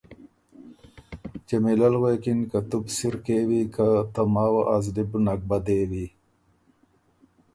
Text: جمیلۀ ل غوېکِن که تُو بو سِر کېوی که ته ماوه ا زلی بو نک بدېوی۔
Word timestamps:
جمیلۀ 1.47 1.87
ل 1.93 1.95
غوېکِن 2.01 2.39
که 2.49 2.59
تُو 2.69 2.77
بو 2.83 2.91
سِر 2.97 3.15
کېوی 3.25 3.63
که 3.75 3.87
ته 4.13 4.21
ماوه 4.33 4.63
ا 4.73 4.75
زلی 4.83 5.03
بو 5.09 5.17
نک 5.25 5.41
بدېوی۔ 5.49 6.07